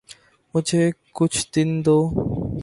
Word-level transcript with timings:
مجھے 0.53 0.83
کچھ 1.17 1.39
دن 1.55 1.69
دو۔ 1.85 1.97